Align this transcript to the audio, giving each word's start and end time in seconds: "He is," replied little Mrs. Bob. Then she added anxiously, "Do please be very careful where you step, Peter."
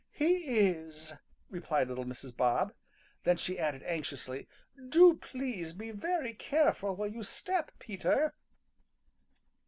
"He 0.09 0.37
is," 0.69 1.13
replied 1.51 1.87
little 1.87 2.05
Mrs. 2.05 2.35
Bob. 2.35 2.73
Then 3.23 3.37
she 3.37 3.59
added 3.59 3.83
anxiously, 3.83 4.47
"Do 4.89 5.17
please 5.17 5.73
be 5.73 5.91
very 5.91 6.33
careful 6.33 6.95
where 6.95 7.07
you 7.07 7.21
step, 7.21 7.69
Peter." 7.77 8.33